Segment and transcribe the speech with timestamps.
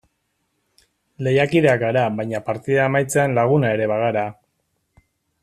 [1.27, 4.27] Lehiakideak gara baina partida amaitzean laguna ere bagara.